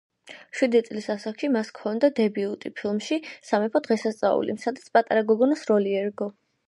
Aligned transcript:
შვიდი 0.59 0.79
წლის 0.85 1.09
ასაკში 1.13 1.49
მას 1.55 1.69
ჰქონდა 1.73 2.09
დებიუტი 2.19 2.71
ფილმში 2.79 3.19
„სამეფო 3.51 3.83
დღესასწაული“, 3.89 4.57
სადაც 4.65 4.89
პატარა 4.97 5.25
გოგონას 5.33 5.69
როლი 5.75 5.95
ერგო. 6.01 6.33